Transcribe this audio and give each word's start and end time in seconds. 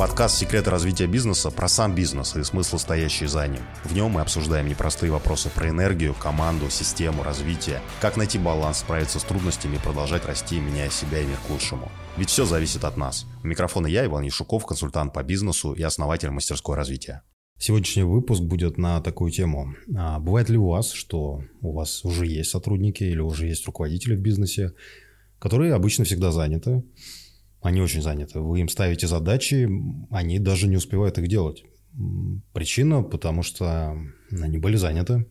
Подкаст 0.00 0.38
«Секреты 0.38 0.70
развития 0.70 1.06
бизнеса» 1.06 1.50
про 1.50 1.68
сам 1.68 1.94
бизнес 1.94 2.34
и 2.34 2.42
смысл, 2.42 2.78
стоящий 2.78 3.26
за 3.26 3.46
ним. 3.46 3.60
В 3.84 3.92
нем 3.92 4.12
мы 4.12 4.22
обсуждаем 4.22 4.66
непростые 4.66 5.12
вопросы 5.12 5.50
про 5.50 5.68
энергию, 5.68 6.14
команду, 6.14 6.70
систему, 6.70 7.22
развитие, 7.22 7.82
как 8.00 8.16
найти 8.16 8.38
баланс, 8.38 8.78
справиться 8.78 9.18
с 9.18 9.24
трудностями 9.24 9.76
и 9.76 9.78
продолжать 9.78 10.24
расти, 10.24 10.58
меняя 10.58 10.88
себя 10.88 11.20
и 11.20 11.26
мир 11.26 11.36
к 11.46 11.50
лучшему. 11.50 11.92
Ведь 12.16 12.30
все 12.30 12.46
зависит 12.46 12.84
от 12.84 12.96
нас. 12.96 13.26
У 13.44 13.46
микрофона 13.46 13.88
я, 13.88 14.06
Иван 14.06 14.22
Яшуков, 14.22 14.64
консультант 14.64 15.12
по 15.12 15.22
бизнесу 15.22 15.74
и 15.74 15.82
основатель 15.82 16.30
мастерской 16.30 16.76
развития. 16.76 17.22
Сегодняшний 17.58 18.04
выпуск 18.04 18.40
будет 18.40 18.78
на 18.78 19.02
такую 19.02 19.30
тему. 19.30 19.74
А 19.94 20.18
бывает 20.18 20.48
ли 20.48 20.56
у 20.56 20.68
вас, 20.68 20.92
что 20.92 21.42
у 21.60 21.74
вас 21.74 22.06
уже 22.06 22.26
есть 22.26 22.48
сотрудники 22.48 23.04
или 23.04 23.20
уже 23.20 23.48
есть 23.48 23.66
руководители 23.66 24.14
в 24.14 24.20
бизнесе, 24.20 24.72
которые 25.38 25.74
обычно 25.74 26.06
всегда 26.06 26.32
заняты, 26.32 26.84
они 27.62 27.80
очень 27.80 28.02
заняты. 28.02 28.40
Вы 28.40 28.60
им 28.60 28.68
ставите 28.68 29.06
задачи, 29.06 29.68
они 30.10 30.38
даже 30.38 30.66
не 30.66 30.76
успевают 30.76 31.18
их 31.18 31.28
делать. 31.28 31.64
Причина, 32.52 33.02
потому 33.02 33.42
что 33.42 33.96
они 34.30 34.58
были 34.58 34.76
заняты. 34.76 35.26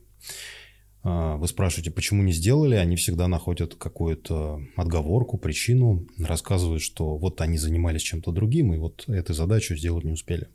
А, 1.02 1.38
вы 1.38 1.48
спрашиваете, 1.48 1.92
почему 1.92 2.24
не 2.24 2.34
сделали, 2.34 2.76
они 2.76 2.96
всегда 2.98 3.28
находят 3.28 3.76
какую-то 3.76 4.62
отговорку, 4.76 5.38
причину, 5.38 6.06
рассказывают, 6.18 6.82
что 6.82 7.18
вот 7.18 7.40
они 7.42 7.58
занимались 7.58 8.02
чем-то 8.02 8.32
другим, 8.32 8.74
и 8.74 8.78
вот 8.78 9.08
эту 9.08 9.34
задачу 9.34 9.76
сделать 9.76 10.04
не 10.04 10.12
успели. 10.12 10.50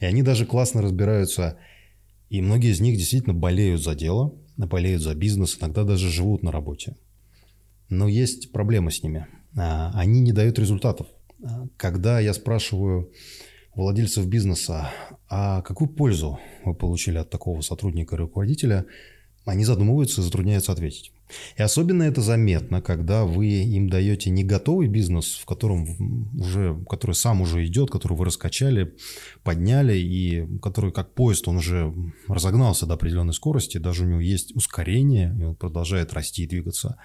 И 0.00 0.04
они 0.04 0.22
даже 0.22 0.46
классно 0.46 0.82
разбираются, 0.82 1.58
и 2.28 2.42
многие 2.42 2.72
из 2.72 2.80
них 2.80 2.96
действительно 2.96 3.34
болеют 3.34 3.82
за 3.82 3.94
дело, 3.94 4.34
болеют 4.56 5.02
за 5.02 5.14
бизнес, 5.14 5.56
иногда 5.60 5.84
даже 5.84 6.10
живут 6.10 6.42
на 6.42 6.50
работе. 6.50 6.96
Но 7.88 8.08
есть 8.08 8.50
проблема 8.50 8.90
с 8.90 9.02
ними. 9.02 9.28
А, 9.56 9.92
они 9.94 10.20
не 10.20 10.32
дают 10.32 10.58
результатов. 10.58 11.06
Когда 11.76 12.20
я 12.20 12.32
спрашиваю 12.32 13.10
владельцев 13.74 14.26
бизнеса, 14.26 14.90
а 15.28 15.62
какую 15.62 15.88
пользу 15.88 16.38
вы 16.64 16.74
получили 16.74 17.18
от 17.18 17.30
такого 17.30 17.60
сотрудника 17.60 18.16
и 18.16 18.18
руководителя, 18.18 18.86
они 19.44 19.64
задумываются 19.64 20.20
и 20.20 20.24
затрудняются 20.24 20.72
ответить. 20.72 21.12
И 21.56 21.62
особенно 21.62 22.02
это 22.02 22.20
заметно, 22.20 22.82
когда 22.82 23.24
вы 23.24 23.46
им 23.46 23.88
даете 23.88 24.30
не 24.30 24.44
готовый 24.44 24.88
бизнес, 24.88 25.34
в 25.34 25.46
котором 25.46 26.28
уже, 26.38 26.78
который 26.88 27.14
сам 27.14 27.40
уже 27.40 27.66
идет, 27.66 27.90
который 27.90 28.16
вы 28.16 28.26
раскачали, 28.26 28.94
подняли, 29.42 29.96
и 29.96 30.46
который 30.60 30.92
как 30.92 31.14
поезд, 31.14 31.48
он 31.48 31.56
уже 31.56 31.92
разогнался 32.28 32.86
до 32.86 32.94
определенной 32.94 33.34
скорости, 33.34 33.78
даже 33.78 34.04
у 34.04 34.08
него 34.08 34.20
есть 34.20 34.54
ускорение, 34.54 35.34
и 35.38 35.44
он 35.44 35.56
продолжает 35.56 36.12
расти 36.12 36.44
и 36.44 36.46
двигаться. 36.46 36.96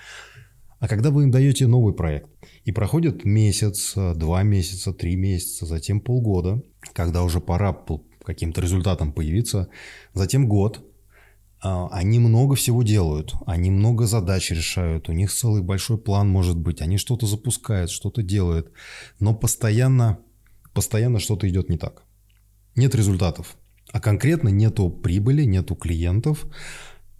А 0.80 0.88
когда 0.88 1.12
вы 1.12 1.24
им 1.24 1.32
даете 1.32 1.68
новый 1.68 1.94
проект, 1.94 2.30
и 2.64 2.72
проходит 2.72 3.26
месяц, 3.26 3.94
два 3.96 4.44
месяца, 4.44 4.94
три 4.94 5.16
месяца, 5.16 5.66
затем 5.66 6.00
полгода, 6.00 6.64
когда 6.94 7.24
уже 7.24 7.42
пора 7.42 7.74
по 7.74 8.04
каким-то 8.24 8.62
результатам 8.62 9.12
появиться, 9.12 9.68
затем 10.14 10.48
год, 10.48 10.86
а, 11.62 11.90
они 11.92 12.20
много 12.20 12.56
всего 12.56 12.84
делают, 12.84 13.34
они 13.46 13.70
много 13.72 14.06
задач 14.06 14.52
решают, 14.52 15.10
у 15.10 15.12
них 15.12 15.32
целый 15.32 15.62
большой 15.62 15.98
план 15.98 16.30
может 16.30 16.58
быть, 16.58 16.82
они 16.82 16.98
что-то 16.98 17.26
запускают, 17.26 17.92
что-то 17.92 18.24
делают, 18.24 18.72
но 19.20 19.36
постоянно, 19.36 20.20
постоянно 20.74 21.20
что-то 21.20 21.50
идет 21.50 21.70
не 21.70 21.78
так. 21.78 22.04
Нет 22.76 22.96
результатов, 22.96 23.58
а 23.92 24.00
конкретно 24.00 24.48
нету 24.48 24.90
прибыли, 24.90 25.44
нету 25.44 25.76
клиентов, 25.76 26.46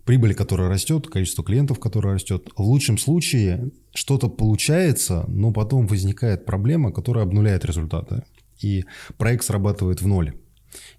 прибыль, 0.10 0.34
которая 0.34 0.70
растет, 0.70 1.06
количество 1.06 1.44
клиентов, 1.44 1.80
которое 1.80 2.16
растет. 2.16 2.50
В 2.56 2.64
лучшем 2.64 2.98
случае 2.98 3.70
что-то 3.94 4.28
получается, 4.28 5.24
но 5.28 5.52
потом 5.52 5.86
возникает 5.86 6.46
проблема, 6.46 6.92
которая 6.92 7.26
обнуляет 7.26 7.64
результаты. 7.64 8.24
И 8.60 8.86
проект 9.20 9.44
срабатывает 9.44 10.02
в 10.02 10.08
ноль 10.08 10.34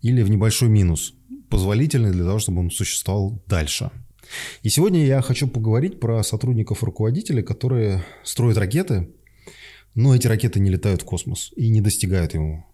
или 0.01 0.23
в 0.23 0.31
небольшой 0.31 0.69
минус, 0.69 1.15
позволительный 1.49 2.13
для 2.13 2.23
того, 2.23 2.39
чтобы 2.39 2.61
он 2.61 2.71
существовал 2.71 3.43
дальше. 3.49 3.91
И 4.63 4.69
сегодня 4.69 5.05
я 5.05 5.23
хочу 5.23 5.49
поговорить 5.49 5.99
про 5.99 6.23
сотрудников 6.23 6.85
руководителей, 6.85 7.43
которые 7.43 8.05
строят 8.23 8.59
ракеты, 8.59 9.09
но 9.97 10.15
эти 10.15 10.29
ракеты 10.29 10.61
не 10.61 10.71
летают 10.71 11.03
в 11.03 11.05
космос 11.05 11.51
и 11.57 11.69
не 11.69 11.81
достигают 11.81 12.35
его. 12.35 12.65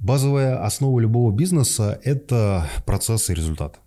Базовая 0.00 0.64
основа 0.64 0.98
любого 0.98 1.30
бизнеса– 1.30 2.00
это 2.04 2.66
процесс 2.86 3.28
и 3.28 3.34
результат. 3.34 3.80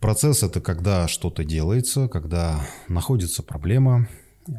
Процесс– 0.00 0.42
это 0.42 0.62
когда 0.62 1.06
что-то 1.08 1.44
делается, 1.44 2.08
когда 2.08 2.66
находится 2.88 3.42
проблема 3.42 4.08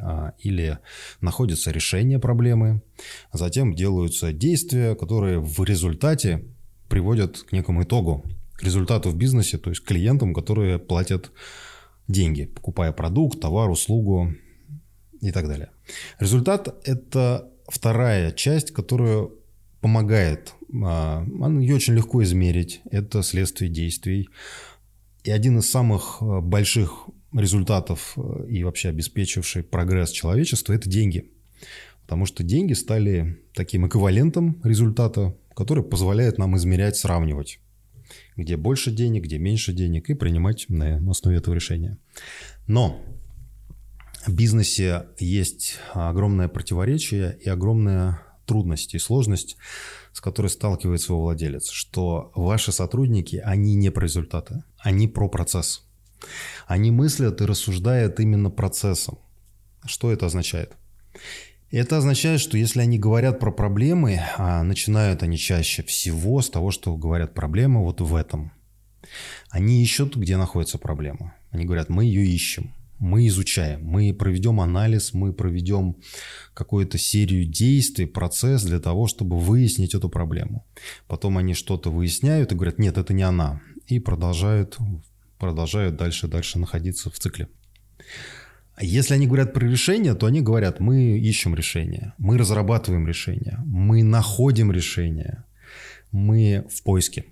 а, 0.03 0.33
или 0.37 0.77
находится 1.19 1.71
решение 1.71 2.19
проблемы. 2.19 2.83
Затем 3.33 3.73
делаются 3.73 4.31
действия, 4.33 4.93
которые 4.93 5.39
в 5.39 5.63
результате 5.63 6.45
приводят 6.89 7.39
к 7.39 7.53
некому 7.53 7.81
итогу, 7.81 8.23
к 8.53 8.61
результату 8.61 9.09
в 9.09 9.15
бизнесе, 9.15 9.57
то 9.57 9.71
есть 9.71 9.83
клиентам, 9.83 10.31
которые 10.31 10.77
платят 10.77 11.31
деньги, 12.07 12.45
покупая 12.45 12.91
продукт, 12.91 13.39
товар, 13.39 13.67
услугу 13.71 14.35
и 15.21 15.31
так 15.31 15.47
далее. 15.47 15.71
Результат– 16.19 16.67
это 16.87 17.49
вторая 17.67 18.31
часть, 18.31 18.69
которая 18.69 19.29
помогает. 19.81 20.53
А, 20.83 21.25
ее 21.59 21.75
очень 21.75 21.95
легко 21.95 22.23
измерить. 22.23 22.81
Это 22.91 23.23
следствие 23.23 23.69
действий. 23.69 24.29
И 25.23 25.31
один 25.31 25.59
из 25.59 25.69
самых 25.69 26.17
э, 26.21 26.39
больших 26.41 27.07
результатов 27.33 28.13
э, 28.15 28.47
и 28.49 28.63
вообще 28.63 28.89
обеспечивший 28.89 29.63
прогресс 29.63 30.11
человечества– 30.11 30.73
это 30.73 30.89
деньги. 30.89 31.31
Потому 32.03 32.25
что 32.25 32.43
деньги 32.43 32.73
стали 32.73 33.39
таким 33.53 33.85
эквивалентом 33.87 34.61
результата, 34.63 35.35
который 35.53 35.83
позволяет 35.83 36.37
нам 36.37 36.55
измерять, 36.55 36.95
сравнивать 36.95 37.59
где 38.35 38.57
больше 38.57 38.91
денег, 38.91 39.23
где 39.23 39.37
меньше 39.37 39.73
денег, 39.73 40.09
и 40.09 40.13
принимать 40.13 40.65
на 40.69 40.97
основе 41.09 41.37
этого 41.37 41.53
решения. 41.53 41.97
Но 42.67 43.01
в 44.25 44.33
бизнесе 44.33 45.05
есть 45.19 45.77
огромное 45.93 46.47
противоречие 46.47 47.37
и 47.43 47.49
огромная 47.49 48.21
трудность 48.49 48.95
и 48.95 48.99
сложность, 48.99 49.57
с 50.11 50.19
которой 50.19 50.47
сталкивается 50.47 51.13
его 51.13 51.21
владелец, 51.21 51.69
что 51.69 52.31
ваши 52.35 52.71
сотрудники, 52.71 53.35
они 53.45 53.75
не 53.75 53.91
про 53.91 54.03
результаты, 54.03 54.63
они 54.79 55.07
про 55.07 55.29
процесс. 55.29 55.85
Они 56.65 56.89
мыслят 56.89 57.41
и 57.41 57.45
рассуждают 57.45 58.19
именно 58.19 58.49
процессом. 58.49 59.19
Что 59.85 60.11
это 60.11 60.25
означает? 60.25 60.73
Это 61.71 61.97
означает, 61.97 62.41
что 62.41 62.57
если 62.57 62.81
они 62.81 62.97
говорят 62.97 63.39
про 63.39 63.51
проблемы, 63.51 64.19
а 64.37 64.63
начинают 64.63 65.21
они 65.21 65.37
чаще 65.37 65.83
всего 65.83 66.41
с 66.41 66.49
того, 66.49 66.71
что 66.71 66.97
говорят 66.97 67.35
проблема 67.35 67.81
вот 67.81 68.01
в 68.01 68.15
этом. 68.15 68.51
Они 69.51 69.83
ищут, 69.83 70.17
где 70.17 70.37
находится 70.37 70.79
проблема. 70.79 71.35
Они 71.51 71.65
говорят, 71.65 71.89
мы 71.89 72.05
ее 72.05 72.25
ищем 72.25 72.73
мы 72.99 73.27
изучаем, 73.27 73.83
мы 73.83 74.13
проведем 74.13 74.59
анализ, 74.59 75.13
мы 75.13 75.33
проведем 75.33 75.95
какую-то 76.53 76.97
серию 76.97 77.45
действий, 77.45 78.05
процесс 78.05 78.63
для 78.63 78.79
того, 78.79 79.07
чтобы 79.07 79.39
выяснить 79.39 79.95
эту 79.95 80.09
проблему. 80.09 80.65
Потом 81.07 81.37
они 81.37 81.53
что-то 81.53 81.89
выясняют 81.91 82.51
и 82.51 82.55
говорят, 82.55 82.77
нет, 82.77 82.97
это 82.97 83.13
не 83.13 83.23
она. 83.23 83.61
И 83.87 83.99
продолжают, 83.99 84.77
продолжают 85.37 85.95
дальше, 85.95 86.27
дальше 86.27 86.59
находиться 86.59 87.09
в 87.09 87.17
цикле. 87.17 87.47
Если 88.81 89.13
они 89.13 89.27
говорят 89.27 89.53
про 89.53 89.65
решение, 89.65 90.13
то 90.13 90.25
они 90.25 90.41
говорят, 90.41 90.79
мы 90.79 91.17
ищем 91.17 91.55
решение, 91.55 92.13
мы 92.17 92.37
разрабатываем 92.37 93.07
решение, 93.07 93.59
мы 93.65 94.03
находим 94.03 94.71
решение, 94.71 95.43
мы 96.11 96.65
в 96.73 96.83
поиске. 96.83 97.25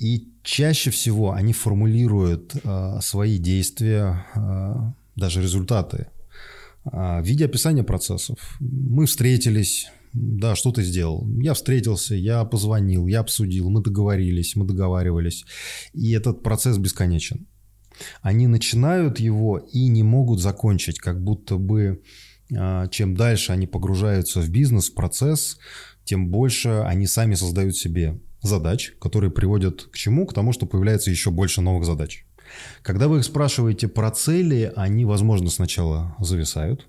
И 0.00 0.32
чаще 0.42 0.90
всего 0.90 1.32
они 1.32 1.52
формулируют 1.52 2.56
э, 2.64 2.98
свои 3.02 3.36
действия, 3.36 4.24
э, 4.34 4.74
даже 5.14 5.42
результаты, 5.42 6.06
э, 6.86 7.20
в 7.20 7.22
виде 7.22 7.44
описания 7.44 7.84
процессов. 7.84 8.56
Мы 8.60 9.04
встретились, 9.04 9.90
да, 10.14 10.56
что 10.56 10.72
ты 10.72 10.84
сделал? 10.84 11.28
Я 11.42 11.52
встретился, 11.52 12.14
я 12.14 12.44
позвонил, 12.44 13.06
я 13.08 13.20
обсудил, 13.20 13.68
мы 13.68 13.82
договорились, 13.82 14.56
мы 14.56 14.64
договаривались. 14.64 15.44
И 15.92 16.12
этот 16.12 16.42
процесс 16.42 16.78
бесконечен. 16.78 17.46
Они 18.22 18.46
начинают 18.46 19.20
его 19.20 19.58
и 19.58 19.86
не 19.88 20.02
могут 20.02 20.40
закончить, 20.40 20.98
как 20.98 21.22
будто 21.22 21.56
бы 21.58 22.00
чем 22.90 23.14
дальше 23.14 23.52
они 23.52 23.68
погружаются 23.68 24.40
в 24.40 24.48
бизнес, 24.48 24.90
в 24.90 24.94
процесс, 24.94 25.58
тем 26.02 26.30
больше 26.30 26.82
они 26.84 27.06
сами 27.06 27.36
создают 27.36 27.76
себе 27.76 28.18
задач, 28.42 28.92
которые 29.00 29.30
приводят 29.30 29.84
к 29.84 29.96
чему? 29.96 30.26
К 30.26 30.34
тому, 30.34 30.52
что 30.52 30.66
появляется 30.66 31.10
еще 31.10 31.30
больше 31.30 31.60
новых 31.60 31.84
задач. 31.84 32.24
Когда 32.82 33.08
вы 33.08 33.18
их 33.18 33.24
спрашиваете 33.24 33.88
про 33.88 34.10
цели, 34.10 34.72
они, 34.76 35.04
возможно, 35.04 35.50
сначала 35.50 36.16
зависают, 36.18 36.88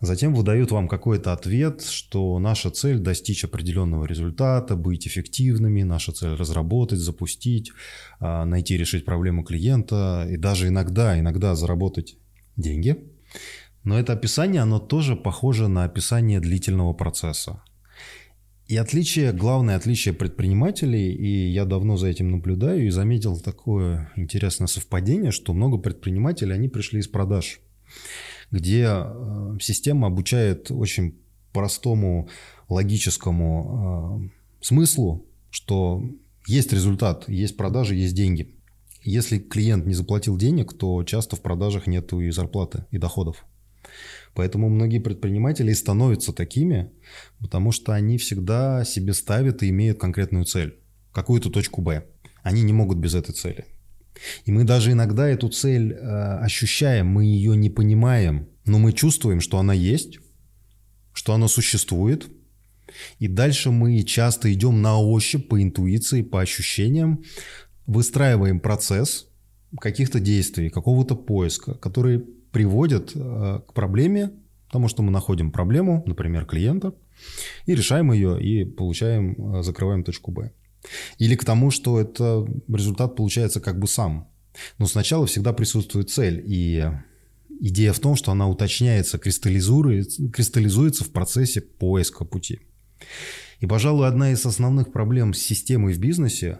затем 0.00 0.34
выдают 0.34 0.70
вам 0.70 0.88
какой-то 0.88 1.32
ответ, 1.32 1.82
что 1.82 2.38
наша 2.38 2.70
цель 2.70 2.98
достичь 2.98 3.44
определенного 3.44 4.04
результата, 4.04 4.76
быть 4.76 5.06
эффективными, 5.06 5.82
наша 5.82 6.12
цель 6.12 6.34
разработать, 6.34 6.98
запустить, 6.98 7.72
а, 8.18 8.44
найти 8.44 8.76
решить 8.76 9.04
проблему 9.04 9.44
клиента 9.44 10.26
и 10.28 10.36
даже 10.36 10.68
иногда, 10.68 11.18
иногда 11.18 11.54
заработать 11.54 12.16
деньги. 12.56 12.98
Но 13.84 13.98
это 13.98 14.12
описание, 14.12 14.62
оно 14.62 14.78
тоже 14.78 15.16
похоже 15.16 15.68
на 15.68 15.84
описание 15.84 16.40
длительного 16.40 16.92
процесса. 16.92 17.62
И 18.72 18.76
отличие, 18.78 19.34
главное 19.34 19.76
отличие 19.76 20.14
предпринимателей, 20.14 21.12
и 21.12 21.50
я 21.50 21.66
давно 21.66 21.98
за 21.98 22.06
этим 22.06 22.30
наблюдаю 22.30 22.86
и 22.86 22.88
заметил 22.88 23.38
такое 23.38 24.10
интересное 24.16 24.66
совпадение, 24.66 25.30
что 25.30 25.52
много 25.52 25.76
предпринимателей, 25.76 26.54
они 26.54 26.68
пришли 26.68 27.00
из 27.00 27.06
продаж, 27.06 27.60
где 28.50 28.86
э, 28.88 29.58
система 29.60 30.06
обучает 30.06 30.70
очень 30.70 31.18
простому 31.52 32.30
логическому 32.70 34.30
э, 34.32 34.64
смыслу, 34.64 35.26
что 35.50 36.02
есть 36.46 36.72
результат, 36.72 37.28
есть 37.28 37.58
продажи, 37.58 37.94
есть 37.94 38.14
деньги. 38.14 38.54
Если 39.02 39.38
клиент 39.38 39.84
не 39.84 39.92
заплатил 39.92 40.38
денег, 40.38 40.72
то 40.72 41.04
часто 41.04 41.36
в 41.36 41.42
продажах 41.42 41.86
нет 41.86 42.10
и 42.14 42.30
зарплаты, 42.30 42.86
и 42.90 42.96
доходов. 42.96 43.44
Поэтому 44.34 44.68
многие 44.68 44.98
предприниматели 44.98 45.72
становятся 45.72 46.32
такими, 46.32 46.90
потому 47.38 47.72
что 47.72 47.92
они 47.92 48.18
всегда 48.18 48.84
себе 48.84 49.12
ставят 49.12 49.62
и 49.62 49.68
имеют 49.68 49.98
конкретную 49.98 50.44
цель, 50.44 50.78
какую-то 51.12 51.50
точку 51.50 51.82
Б. 51.82 52.04
Они 52.42 52.62
не 52.62 52.72
могут 52.72 52.98
без 52.98 53.14
этой 53.14 53.32
цели. 53.32 53.66
И 54.44 54.52
мы 54.52 54.64
даже 54.64 54.92
иногда 54.92 55.28
эту 55.28 55.48
цель 55.48 55.92
э, 55.92 55.96
ощущаем, 55.96 57.06
мы 57.06 57.24
ее 57.24 57.56
не 57.56 57.70
понимаем, 57.70 58.48
но 58.64 58.78
мы 58.78 58.92
чувствуем, 58.92 59.40
что 59.40 59.58
она 59.58 59.74
есть, 59.74 60.18
что 61.12 61.34
она 61.34 61.48
существует. 61.48 62.28
И 63.18 63.28
дальше 63.28 63.70
мы 63.70 64.02
часто 64.02 64.52
идем 64.52 64.82
на 64.82 64.98
ощупь, 64.98 65.48
по 65.48 65.62
интуиции, 65.62 66.22
по 66.22 66.40
ощущениям, 66.40 67.22
выстраиваем 67.86 68.60
процесс 68.60 69.28
каких-то 69.80 70.20
действий, 70.20 70.68
какого-то 70.68 71.16
поиска, 71.16 71.74
который 71.74 72.24
приводит 72.52 73.12
э, 73.14 73.60
к 73.66 73.72
проблеме, 73.72 74.30
потому 74.66 74.88
что 74.88 75.02
мы 75.02 75.10
находим 75.10 75.50
проблему, 75.50 76.04
например, 76.06 76.46
клиента, 76.46 76.94
и 77.66 77.74
решаем 77.74 78.12
ее, 78.12 78.40
и 78.42 78.64
получаем, 78.64 79.56
э, 79.56 79.62
закрываем 79.62 80.04
точку 80.04 80.30
Б. 80.30 80.52
Или 81.18 81.34
к 81.34 81.44
тому, 81.44 81.70
что 81.70 82.00
это 82.00 82.46
результат 82.68 83.16
получается 83.16 83.60
как 83.60 83.78
бы 83.78 83.86
сам. 83.86 84.28
Но 84.78 84.86
сначала 84.86 85.26
всегда 85.26 85.52
присутствует 85.52 86.10
цель, 86.10 86.42
и 86.46 86.90
идея 87.60 87.92
в 87.92 88.00
том, 88.00 88.16
что 88.16 88.32
она 88.32 88.48
уточняется, 88.48 89.18
кристаллизуется, 89.18 90.28
кристаллизуется 90.28 91.04
в 91.04 91.10
процессе 91.10 91.60
поиска 91.60 92.24
пути. 92.24 92.60
И, 93.60 93.66
пожалуй, 93.66 94.08
одна 94.08 94.32
из 94.32 94.44
основных 94.44 94.92
проблем 94.92 95.32
с 95.32 95.38
системой 95.38 95.94
в 95.94 95.98
бизнесе, 95.98 96.58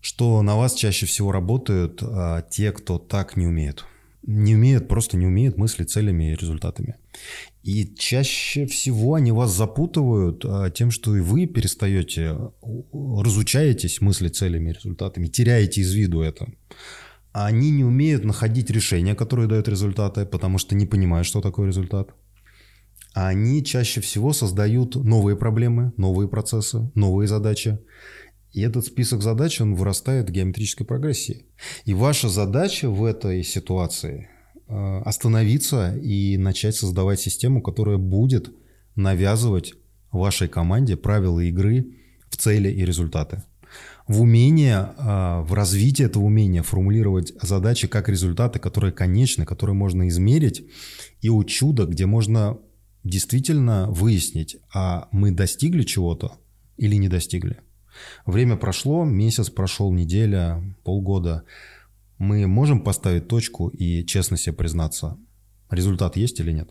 что 0.00 0.42
на 0.42 0.56
вас 0.56 0.74
чаще 0.74 1.06
всего 1.06 1.30
работают 1.30 2.02
а, 2.02 2.42
те, 2.42 2.72
кто 2.72 2.98
так 2.98 3.36
не 3.36 3.46
умеют 3.46 3.86
не 4.22 4.54
умеют, 4.54 4.88
просто 4.88 5.16
не 5.16 5.26
умеют 5.26 5.56
мыслить 5.56 5.90
целями 5.90 6.32
и 6.32 6.36
результатами. 6.36 6.96
И 7.62 7.94
чаще 7.96 8.66
всего 8.66 9.14
они 9.14 9.32
вас 9.32 9.54
запутывают 9.54 10.44
а, 10.44 10.70
тем, 10.70 10.90
что 10.90 11.16
и 11.16 11.20
вы 11.20 11.46
перестаете, 11.46 12.36
разучаетесь 12.92 14.00
мыслить 14.00 14.36
целями 14.36 14.70
и 14.70 14.74
результатами, 14.74 15.26
теряете 15.26 15.80
из 15.80 15.92
виду 15.92 16.20
это. 16.20 16.46
А 17.32 17.46
они 17.46 17.70
не 17.70 17.84
умеют 17.84 18.24
находить 18.24 18.70
решения, 18.70 19.14
которые 19.14 19.48
дают 19.48 19.68
результаты, 19.68 20.26
потому 20.26 20.58
что 20.58 20.74
не 20.74 20.86
понимают, 20.86 21.26
что 21.26 21.40
такое 21.40 21.68
результат. 21.68 22.10
А 23.14 23.28
они 23.28 23.64
чаще 23.64 24.00
всего 24.00 24.32
создают 24.32 24.94
новые 24.94 25.36
проблемы, 25.36 25.92
новые 25.96 26.28
процессы, 26.28 26.90
новые 26.94 27.28
задачи. 27.28 27.78
И 28.52 28.62
этот 28.62 28.84
список 28.84 29.22
задач, 29.22 29.60
он 29.60 29.74
вырастает 29.74 30.28
в 30.28 30.32
геометрической 30.32 30.84
прогрессии. 30.84 31.46
И 31.84 31.94
ваша 31.94 32.28
задача 32.28 32.90
в 32.90 33.04
этой 33.04 33.44
ситуации 33.44 34.28
э, 34.66 35.02
остановиться 35.04 35.96
и 35.96 36.36
начать 36.36 36.74
создавать 36.74 37.20
систему, 37.20 37.62
которая 37.62 37.98
будет 37.98 38.50
навязывать 38.96 39.74
вашей 40.10 40.48
команде 40.48 40.96
правила 40.96 41.38
игры 41.40 41.94
в 42.28 42.36
цели 42.36 42.68
и 42.68 42.84
результаты. 42.84 43.44
В 44.08 44.22
умение, 44.22 44.94
э, 44.98 45.40
в 45.42 45.54
развитии 45.54 46.04
этого 46.04 46.24
умения 46.24 46.64
формулировать 46.64 47.32
задачи 47.40 47.86
как 47.86 48.08
результаты, 48.08 48.58
которые 48.58 48.92
конечны, 48.92 49.44
которые 49.44 49.76
можно 49.76 50.08
измерить, 50.08 50.64
и 51.20 51.28
у 51.28 51.44
чуда, 51.44 51.86
где 51.86 52.06
можно 52.06 52.58
действительно 53.04 53.88
выяснить, 53.88 54.56
а 54.74 55.08
мы 55.12 55.30
достигли 55.30 55.84
чего-то 55.84 56.32
или 56.76 56.96
не 56.96 57.08
достигли– 57.08 57.58
Время 58.26 58.56
прошло, 58.56 59.04
месяц 59.04 59.50
прошел, 59.50 59.92
неделя, 59.92 60.62
полгода. 60.84 61.44
Мы 62.18 62.46
можем 62.46 62.82
поставить 62.82 63.28
точку 63.28 63.68
и 63.68 64.04
честно 64.04 64.36
себе 64.36 64.54
признаться, 64.54 65.16
результат 65.70 66.16
есть 66.16 66.40
или 66.40 66.52
нет. 66.52 66.70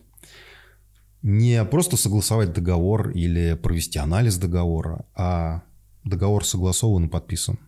Не 1.22 1.64
просто 1.64 1.96
согласовать 1.96 2.52
договор 2.52 3.10
или 3.10 3.54
провести 3.54 3.98
анализ 3.98 4.38
договора, 4.38 5.04
а 5.14 5.62
договор 6.04 6.46
согласован 6.46 7.06
и 7.06 7.08
подписан. 7.08 7.58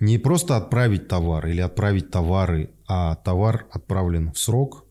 Не 0.00 0.18
просто 0.18 0.56
отправить 0.56 1.06
товар 1.06 1.46
или 1.46 1.60
отправить 1.60 2.10
товары, 2.10 2.70
а 2.86 3.14
товар 3.14 3.66
отправлен 3.70 4.32
в 4.32 4.38
срок 4.38 4.86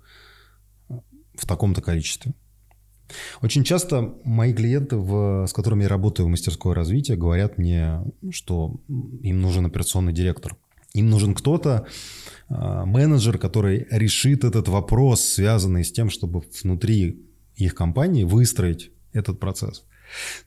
в 0.88 1.46
таком-то 1.46 1.82
количестве. 1.82 2.34
Очень 3.42 3.64
часто 3.64 4.14
мои 4.24 4.54
клиенты, 4.54 4.98
в, 4.98 5.46
с 5.48 5.54
которыми 5.54 5.84
я 5.84 5.90
работаю 5.90 6.28
в 6.28 6.30
мастерское 6.30 6.74
развитие, 6.74 7.18
говорят 7.18 7.58
мне, 7.58 8.02
что 8.32 8.82
им 9.22 9.42
нужен 9.42 9.66
операционный 9.66 10.14
директор. 10.14 10.56
Им 10.94 11.10
нужен 11.10 11.34
кто-то, 11.34 11.88
а, 12.50 12.86
менеджер, 12.86 13.38
который 13.38 13.88
решит 13.90 14.44
этот 14.44 14.68
вопрос, 14.68 15.22
связанный 15.22 15.86
с 15.86 15.92
тем, 15.92 16.10
чтобы 16.10 16.44
внутри 16.64 17.26
их 17.56 17.76
компании 17.76 18.24
выстроить 18.24 18.92
этот 19.14 19.40
процесс. 19.40 19.86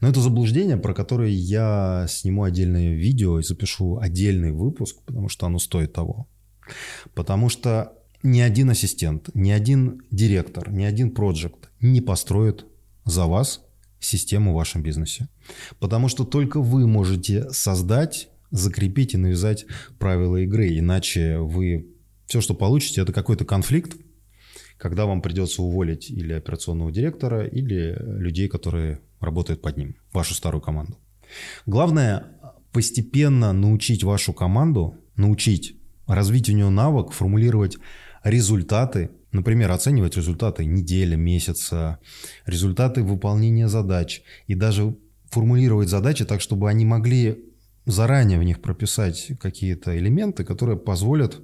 Но 0.00 0.08
это 0.08 0.20
заблуждение, 0.20 0.76
про 0.76 0.92
которое 0.92 1.30
я 1.30 2.06
сниму 2.08 2.44
отдельное 2.44 2.94
видео 2.94 3.38
и 3.38 3.42
запишу 3.42 3.98
отдельный 3.98 4.52
выпуск, 4.52 4.96
потому 5.06 5.28
что 5.28 5.46
оно 5.46 5.58
стоит 5.58 5.92
того. 5.92 6.28
Потому 7.14 7.48
что 7.48 7.94
ни 8.22 8.40
один 8.40 8.70
ассистент, 8.70 9.30
ни 9.34 9.50
один 9.50 10.02
директор, 10.10 10.70
ни 10.70 10.84
один 10.84 11.10
проект 11.10 11.70
не 11.84 12.00
построит 12.00 12.66
за 13.04 13.26
вас 13.26 13.62
систему 14.00 14.52
в 14.52 14.56
вашем 14.56 14.82
бизнесе. 14.82 15.28
Потому 15.78 16.08
что 16.08 16.24
только 16.24 16.60
вы 16.60 16.86
можете 16.86 17.50
создать, 17.50 18.28
закрепить 18.50 19.14
и 19.14 19.18
навязать 19.18 19.66
правила 19.98 20.36
игры. 20.38 20.78
Иначе 20.78 21.38
вы 21.38 21.88
все, 22.26 22.40
что 22.40 22.54
получите, 22.54 23.02
это 23.02 23.12
какой-то 23.12 23.44
конфликт, 23.44 23.96
когда 24.78 25.06
вам 25.06 25.22
придется 25.22 25.62
уволить 25.62 26.10
или 26.10 26.32
операционного 26.32 26.90
директора, 26.90 27.46
или 27.46 27.96
людей, 27.98 28.48
которые 28.48 29.00
работают 29.20 29.62
под 29.62 29.76
ним, 29.76 29.96
вашу 30.12 30.34
старую 30.34 30.60
команду. 30.60 30.98
Главное 31.66 32.24
постепенно 32.72 33.52
научить 33.52 34.04
вашу 34.04 34.32
команду, 34.32 34.96
научить 35.16 35.76
развить 36.06 36.48
у 36.48 36.52
нее 36.52 36.68
навык 36.68 37.12
формулировать 37.12 37.78
результаты, 38.24 39.10
например, 39.30 39.70
оценивать 39.70 40.16
результаты 40.16 40.64
недели, 40.64 41.14
месяца, 41.14 42.00
результаты 42.46 43.02
выполнения 43.02 43.68
задач 43.68 44.22
и 44.46 44.54
даже 44.54 44.96
формулировать 45.30 45.88
задачи 45.88 46.24
так, 46.24 46.40
чтобы 46.40 46.68
они 46.68 46.84
могли 46.84 47.44
заранее 47.86 48.38
в 48.38 48.44
них 48.44 48.62
прописать 48.62 49.32
какие-то 49.38 49.96
элементы, 49.96 50.44
которые 50.44 50.78
позволят 50.78 51.40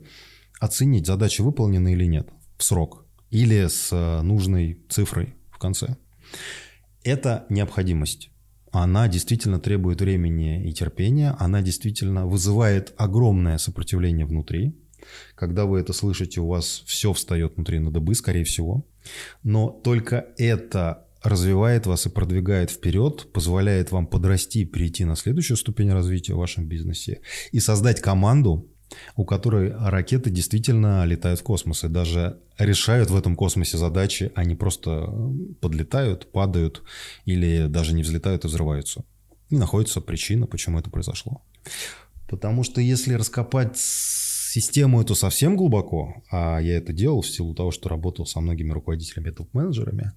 оценить, 0.58 1.06
задачи 1.06 1.42
выполнены 1.42 1.92
или 1.92 2.06
нет 2.06 2.28
в 2.56 2.64
срок 2.64 3.04
или 3.30 3.66
с 3.68 3.90
э, 3.92 4.22
нужной 4.22 4.80
цифрой 4.88 5.34
в 5.50 5.58
конце. 5.58 5.96
Это 7.04 7.46
необходимость. 7.48 8.30
Она 8.72 9.08
действительно 9.08 9.58
требует 9.58 10.00
времени 10.00 10.68
и 10.68 10.72
терпения, 10.72 11.34
она 11.38 11.62
действительно 11.62 12.26
вызывает 12.26 12.94
огромное 12.96 13.58
сопротивление 13.58 14.26
внутри, 14.26 14.76
когда 15.34 15.64
вы 15.64 15.80
это 15.80 15.92
слышите, 15.92 16.40
у 16.40 16.48
вас 16.48 16.82
все 16.86 17.12
встает 17.12 17.56
внутри 17.56 17.78
на 17.78 17.90
дыбы, 17.90 18.14
скорее 18.14 18.44
всего. 18.44 18.86
Но 19.42 19.68
только 19.68 20.26
это 20.36 21.06
развивает 21.22 21.86
вас 21.86 22.06
и 22.06 22.10
продвигает 22.10 22.70
вперед, 22.70 23.32
позволяет 23.32 23.92
вам 23.92 24.06
подрасти, 24.06 24.64
перейти 24.64 25.04
на 25.04 25.16
следующую 25.16 25.56
ступень 25.56 25.92
развития 25.92 26.34
в 26.34 26.38
вашем 26.38 26.66
бизнесе 26.66 27.20
и 27.52 27.60
создать 27.60 28.00
команду, 28.00 28.68
у 29.16 29.24
которой 29.24 29.72
ракеты 29.72 30.30
действительно 30.30 31.04
летают 31.04 31.40
в 31.40 31.42
космос 31.42 31.84
и 31.84 31.88
даже 31.88 32.40
решают 32.58 33.10
в 33.10 33.16
этом 33.16 33.36
космосе 33.36 33.78
задачи, 33.78 34.32
а 34.34 34.44
не 34.44 34.56
просто 34.56 35.12
подлетают, 35.60 36.30
падают 36.32 36.82
или 37.24 37.66
даже 37.68 37.94
не 37.94 38.02
взлетают 38.02 38.44
и 38.44 38.48
взрываются. 38.48 39.04
И 39.50 39.56
находится 39.56 40.00
причина, 40.00 40.46
почему 40.46 40.78
это 40.78 40.90
произошло. 40.90 41.42
Потому 42.28 42.62
что 42.62 42.80
если 42.80 43.14
раскопать 43.14 43.76
систему 44.50 45.00
эту 45.00 45.14
совсем 45.14 45.56
глубоко, 45.56 46.22
а 46.30 46.58
я 46.58 46.76
это 46.76 46.92
делал 46.92 47.22
в 47.22 47.28
силу 47.28 47.54
того, 47.54 47.70
что 47.70 47.88
работал 47.88 48.26
со 48.26 48.40
многими 48.40 48.72
руководителями, 48.72 49.30
топ-менеджерами, 49.30 50.12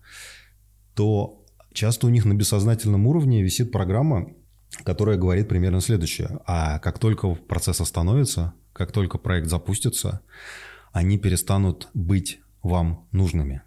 то 0.96 1.46
часто 1.72 2.08
у 2.08 2.10
них 2.10 2.26
на 2.26 2.34
бессознательном 2.34 3.06
уровне 3.06 3.44
висит 3.44 3.72
программа, 3.72 4.34
которая 4.84 5.18
говорит 5.18 5.50
примерно 5.50 5.82
следующее. 5.82 6.40
А 6.48 6.80
как 6.80 6.98
только 6.98 7.36
процесс 7.36 7.80
остановится, 7.80 8.54
как 8.74 8.92
только 8.92 9.20
проект 9.20 9.50
запустится, 9.50 10.22
они 10.92 11.20
перестанут 11.20 11.90
быть 11.94 12.40
вам 12.64 13.08
нужными. 13.12 13.62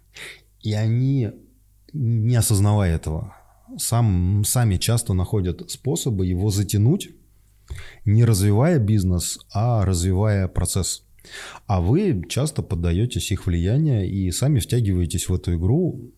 И 0.61 0.73
они, 0.73 1.31
не 1.93 2.35
осознавая 2.35 2.95
этого, 2.95 3.35
сам, 3.77 4.43
сами 4.43 4.75
часто 4.75 5.13
находят 5.13 5.69
способы 5.71 6.25
его 6.25 6.49
затянуть, 6.49 7.09
не 8.05 8.25
развивая 8.25 8.79
бизнес, 8.79 9.39
а 9.53 9.85
развивая 9.85 10.47
процесс. 10.47 11.03
А 11.65 11.81
вы 11.81 12.23
часто 12.29 12.61
поддаетесь 12.61 13.31
их 13.31 13.45
влиянию 13.45 14.09
и 14.09 14.31
сами 14.31 14.59
втягиваетесь 14.59 15.29
в 15.29 15.33
эту 15.33 15.55
игру, 15.55 16.11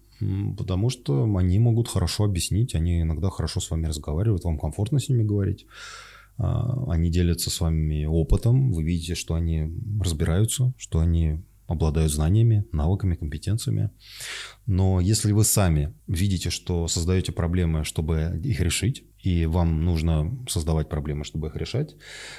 потому 0.57 0.89
что 0.89 1.23
они 1.37 1.59
могут 1.59 1.87
хорошо 1.87 2.25
объяснить, 2.25 2.75
они 2.75 3.01
иногда 3.01 3.29
хорошо 3.29 3.59
с 3.59 3.71
вами 3.71 3.87
разговаривают, 3.87 4.43
вам 4.43 4.59
комфортно 4.59 4.99
с 4.99 5.09
ними 5.09 5.23
говорить. 5.23 5.65
А, 6.37 6.91
они 6.91 7.09
делятся 7.09 7.49
с 7.49 7.59
вами 7.59 8.05
опытом, 8.05 8.71
вы 8.71 8.83
видите, 8.83 9.15
что 9.15 9.35
они 9.35 9.69
разбираются, 9.99 10.73
что 10.77 10.99
они 10.99 11.41
обладают 11.69 12.11
знаниями, 12.11 12.65
навыками, 12.71 13.15
компетенциями. 13.15 13.91
Но 14.65 14.99
если 14.99 15.31
вы 15.31 15.43
сами 15.43 15.93
видите, 16.07 16.49
что 16.49 16.87
создаете 16.87 17.31
проблемы, 17.31 17.83
чтобы 17.83 18.41
их 18.43 18.59
решить, 18.59 19.05
и 19.19 19.45
вам 19.45 19.85
нужно 19.85 20.37
создавать 20.49 20.89
проблемы, 20.89 21.23
чтобы 21.23 21.47
их 21.47 21.55
решать, 21.55 21.95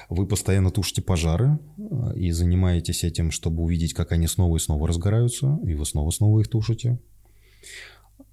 вы 0.09 0.27
постоянно 0.27 0.71
тушите 0.71 1.01
пожары 1.01 1.59
э, 1.79 2.17
и 2.17 2.33
занимаетесь 2.33 3.05
этим, 3.05 3.31
чтобы 3.31 3.63
увидеть, 3.63 3.95
как 3.95 4.13
они 4.13 4.27
снова 4.27 4.57
и 4.57 4.61
снова 4.61 4.89
разгораются, 4.89 5.61
и 5.65 5.75
вы 5.75 5.87
снова-снова 5.87 6.41
их 6.41 6.49
тушите. 6.49 6.99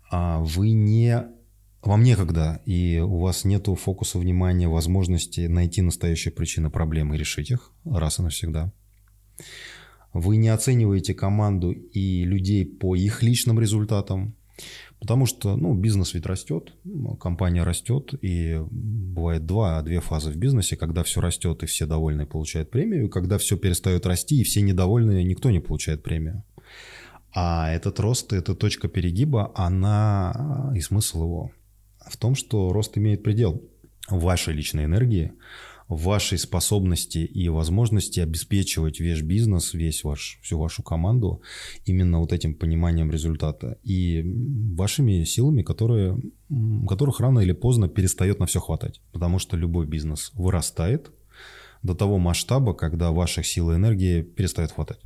А 0.09 0.39
вы 0.39 0.71
не 0.71 1.27
вам 1.83 2.03
некогда, 2.03 2.61
и 2.65 2.99
у 2.99 3.19
вас 3.19 3.45
нет 3.45 3.67
фокуса 3.67 4.17
внимания, 4.17 4.67
возможности 4.67 5.41
найти 5.41 5.83
настоящие 5.83 6.31
причины 6.31 6.71
проблемы 6.71 7.15
и 7.15 7.19
решить 7.19 7.51
их 7.51 7.71
раз 7.85 8.17
и 8.17 8.23
навсегда. 8.23 8.73
Вы 10.19 10.37
не 10.37 10.49
оцениваете 10.49 11.13
команду 11.13 11.71
и 11.71 12.23
людей 12.23 12.65
по 12.65 12.95
их 12.95 13.21
личным 13.21 13.59
результатам, 13.59 14.35
потому 14.99 15.27
что 15.27 15.55
ну, 15.55 15.75
бизнес 15.75 16.15
ведь 16.15 16.25
растет, 16.25 16.73
компания 17.19 17.63
растет, 17.63 18.15
и 18.23 18.59
бывает 18.71 19.45
два, 19.45 19.79
две 19.83 20.01
фазы 20.01 20.31
в 20.31 20.35
бизнесе, 20.35 20.75
когда 20.75 21.03
все 21.03 21.21
растет 21.21 21.61
и 21.61 21.67
все 21.67 21.85
довольны 21.85 22.25
получают 22.25 22.71
премию, 22.71 23.05
и 23.05 23.09
когда 23.09 23.37
все 23.37 23.57
перестает 23.57 24.07
расти 24.07 24.41
и 24.41 24.43
все 24.43 24.61
недовольны, 24.61 25.23
никто 25.23 25.51
не 25.51 25.59
получает 25.59 26.01
премию. 26.01 26.43
А 27.31 27.71
этот 27.71 27.99
рост, 27.99 28.33
эта 28.33 28.55
точка 28.55 28.87
перегиба, 28.87 29.51
она 29.53 30.71
и 30.75 30.79
смысл 30.79 31.23
его 31.23 31.51
в 32.09 32.17
том, 32.17 32.33
что 32.33 32.73
рост 32.73 32.97
имеет 32.97 33.21
предел 33.21 33.61
вашей 34.09 34.55
личной 34.55 34.85
энергии, 34.85 35.33
вашей 35.87 36.37
способности 36.37 37.19
и 37.19 37.47
возможности 37.49 38.19
обеспечивать 38.19 38.99
весь 38.99 39.21
бизнес, 39.21 39.73
весь 39.73 40.03
ваш, 40.03 40.39
всю 40.41 40.59
вашу 40.59 40.83
команду 40.83 41.41
именно 41.85 42.19
вот 42.19 42.33
этим 42.33 42.55
пониманием 42.55 43.09
результата 43.09 43.77
и 43.83 44.23
вашими 44.75 45.23
силами, 45.23 45.61
которые, 45.61 46.19
которых 46.87 47.19
рано 47.19 47.39
или 47.39 47.53
поздно 47.53 47.87
перестает 47.87 48.39
на 48.39 48.45
все 48.45 48.59
хватать. 48.59 49.01
Потому 49.13 49.39
что 49.39 49.55
любой 49.55 49.85
бизнес 49.85 50.31
вырастает 50.33 51.11
до 51.83 51.95
того 51.95 52.17
масштаба, 52.17 52.73
когда 52.73 53.11
ваших 53.11 53.45
сил 53.45 53.71
и 53.71 53.75
энергии 53.75 54.21
перестает 54.21 54.71
хватать. 54.71 54.99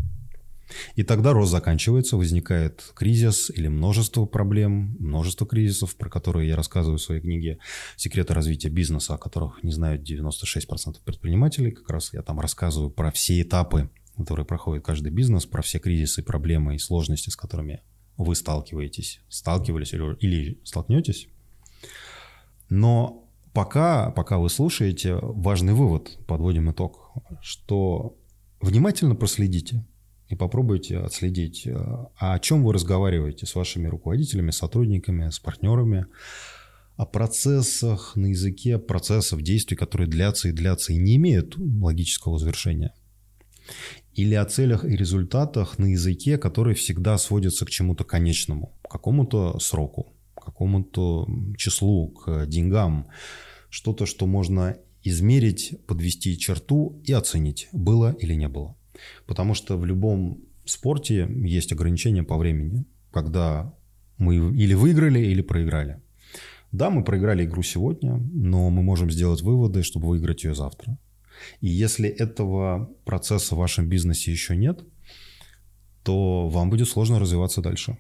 И 0.96 1.04
тогда 1.04 1.34
рост 1.34 1.52
заканчивается, 1.52 2.18
возникает 2.18 2.92
кризис 2.96 3.50
или 3.50 3.68
множество 3.68 4.26
проблем, 4.26 4.96
множество 5.00 5.48
кризисов, 5.48 5.96
про 5.96 6.10
которые 6.10 6.50
я 6.50 6.56
рассказываю 6.56 6.98
в 6.98 7.02
своей 7.02 7.22
книге 7.22 7.60
«Секреты 7.96 8.34
развития 8.34 8.70
бизнеса», 8.70 9.16
о 9.16 9.18
которых 9.18 9.64
не 9.64 9.72
знают 9.72 10.10
96% 10.10 10.98
предпринимателей. 11.04 11.72
Как 11.72 11.90
раз 11.90 12.14
я 12.14 12.22
там 12.22 12.40
рассказываю 12.40 12.90
про 12.90 13.12
все 13.12 13.42
этапы, 13.42 13.90
которые 14.18 14.46
проходит 14.46 14.86
каждый 14.86 15.12
бизнес, 15.12 15.46
про 15.46 15.62
все 15.62 15.80
кризисы, 15.80 16.24
проблемы 16.24 16.76
и 16.76 16.80
сложности, 16.80 17.30
с 17.30 17.36
которыми 17.36 17.82
вы 18.18 18.36
сталкиваетесь, 18.36 19.22
сталкивались 19.30 19.94
или, 19.94 20.16
или 20.20 20.60
столкнетесь. 20.64 21.28
Но 22.70 23.28
пока, 23.54 24.12
пока 24.12 24.38
вы 24.38 24.50
слушаете, 24.50 25.16
важный 25.22 25.74
вывод, 25.74 26.20
подводим 26.28 26.72
итог, 26.72 27.12
что 27.42 28.18
внимательно 28.62 29.16
проследите– 29.16 29.86
и 30.32 30.36
попробуйте 30.36 30.98
отследить, 30.98 31.68
э, 31.68 31.74
а 31.76 32.34
о 32.34 32.40
чем 32.40 32.64
вы 32.64 32.72
разговариваете 32.74 33.46
с 33.46 33.54
вашими 33.54 33.88
руководителями, 33.88 34.52
сотрудниками, 34.52 35.30
с 35.30 35.40
партнерами, 35.40 36.06
о 36.96 37.06
процессах 37.06 38.16
на 38.16 38.28
языке, 38.28 38.78
процессов, 38.78 39.42
действий, 39.42 39.76
которые 39.76 40.08
длятся 40.08 40.48
и 40.48 40.54
длятся 40.54 40.94
и 40.94 40.98
не 40.98 41.18
имеют 41.18 41.58
логического 41.58 42.40
завершения. 42.40 42.94
Или 44.14 44.36
о 44.36 44.46
целях 44.46 44.86
и 44.86 44.96
результатах 44.96 45.78
на 45.80 45.86
языке, 45.86 46.38
которые 46.38 46.76
всегда 46.76 47.18
сводятся 47.18 47.66
к 47.66 47.70
чему-то 47.70 48.06
конечному, 48.06 48.78
к 48.84 48.92
какому-то 48.92 49.60
сроку, 49.60 50.14
к 50.34 50.46
какому-то 50.46 51.28
числу, 51.58 52.10
к 52.10 52.46
деньгам. 52.46 53.08
Что-то, 53.70 54.06
что 54.06 54.28
можно 54.28 54.78
измерить, 55.04 55.74
подвести 55.88 56.38
черту 56.38 57.02
и 57.04 57.12
оценить, 57.12 57.68
было 57.74 58.16
или 58.20 58.34
не 58.34 58.48
было. 58.48 58.78
Потому 59.26 59.54
что 59.54 59.78
в 59.78 59.86
любом 59.86 60.40
спорте 60.66 61.28
есть 61.30 61.72
ограничения 61.72 62.24
по 62.24 62.38
времени, 62.38 62.86
когда 63.12 63.74
мы 64.18 64.36
или 64.36 64.74
выиграли, 64.74 65.20
или 65.20 65.42
проиграли. 65.42 66.02
Да, 66.72 66.90
мы 66.90 67.04
проиграли 67.04 67.46
игру 67.46 67.64
сегодня, 67.64 68.18
но 68.34 68.70
мы 68.70 68.82
можем 68.82 69.12
сделать 69.12 69.42
выводы, 69.42 69.84
чтобы 69.84 70.08
выиграть 70.08 70.44
ее 70.44 70.56
завтра. 70.56 70.98
И 71.60 71.68
если 71.68 72.08
этого 72.08 72.90
процесса 73.04 73.56
в 73.56 73.58
вашем 73.58 73.90
бизнесе 73.90 74.32
еще 74.32 74.56
нет, 74.56 74.84
то 76.04 76.48
вам 76.50 76.70
будет 76.70 76.88
сложно 76.88 77.20
развиваться 77.20 77.62
дальше. 77.62 77.98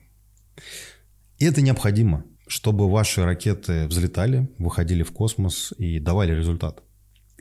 И 1.38 1.46
это 1.46 1.62
необходимо, 1.62 2.24
чтобы 2.48 2.90
ваши 2.90 3.24
ракеты 3.24 3.88
взлетали, 3.88 4.50
выходили 4.58 5.04
в 5.04 5.12
космос 5.12 5.74
и 5.78 6.00
давали 6.00 6.34
результат. 6.34 6.84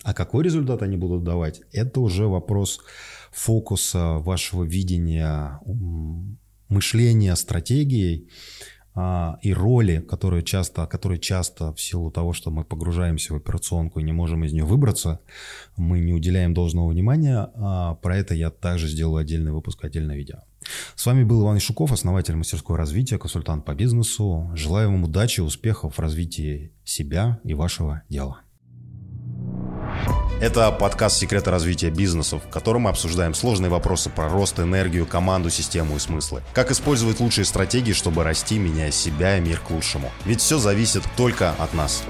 А 0.03 0.15
какой 0.15 0.45
результат 0.45 0.83
они 0.83 0.97
будут 0.97 1.25
давать, 1.25 1.61
это 1.73 2.01
уже 2.01 2.27
вопрос 2.27 2.81
фокуса, 3.33 4.19
вашего 4.19 4.65
видения, 4.65 5.61
мышления, 6.69 7.37
стратегией 7.37 8.29
а, 8.95 9.39
и 9.43 9.53
роли, 9.53 10.01
которые 10.01 10.43
часто, 10.43 10.87
которые 10.87 11.21
часто 11.21 11.73
в 11.73 11.81
силу 11.81 12.11
того, 12.11 12.33
что 12.33 12.51
мы 12.51 12.65
погружаемся 12.65 13.35
в 13.35 13.37
операционку 13.37 14.01
и 14.01 14.03
не 14.03 14.13
можем 14.13 14.45
из 14.45 14.53
нее 14.53 14.65
выбраться, 14.65 15.21
мы 15.77 16.01
не 16.01 16.13
уделяем 16.13 16.55
должного 16.55 16.91
внимания. 16.91 17.51
А 17.55 17.95
про 17.97 18.17
это 18.17 18.35
я 18.35 18.51
также 18.51 18.89
сделаю 18.89 19.21
отдельный 19.21 19.53
выпуск, 19.53 19.85
отдельное 19.85 20.17
видео. 20.17 20.39
С 20.95 21.07
вами 21.07 21.25
был 21.25 21.43
Иван 21.43 21.59
Ишуков, 21.59 21.93
основатель 21.93 22.35
мастерской 22.35 22.77
развития, 22.77 23.19
консультант 23.19 23.65
по 23.65 23.75
бизнесу. 23.75 24.51
Желаю 24.55 24.91
вам 24.91 25.05
удачи, 25.05 25.41
успехов 25.41 25.97
в 25.97 26.01
развитии 26.01 26.73
себя 26.85 27.39
и 27.45 27.55
вашего 27.55 28.03
дела. 28.09 28.41
Это 30.41 30.73
подкаст 30.73 31.19
«Секреты 31.19 31.51
развития 31.51 31.91
бизнесов», 31.91 32.43
в 32.43 32.49
котором 32.49 32.83
мы 32.83 32.91
обсуждаем 32.91 33.35
сложные 33.35 33.69
вопросы 33.69 34.09
про 34.09 34.27
рост, 34.31 34.59
энергию, 34.59 35.05
команду, 35.05 35.51
систему 35.51 35.97
и 35.97 35.99
смыслы. 35.99 36.41
Как 36.55 36.71
использовать 36.71 37.21
лучшие 37.21 37.45
стратегии, 37.45 37.93
чтобы 37.93 38.25
расти, 38.25 38.59
меняя 38.59 38.91
себя 38.91 39.37
и 39.37 39.41
мир 39.43 39.61
к 39.61 39.71
лучшему. 39.71 40.11
Ведь 40.25 40.41
все 40.41 40.59
зависит 40.59 41.03
только 41.15 41.51
от 41.59 41.75
нас. 41.75 42.03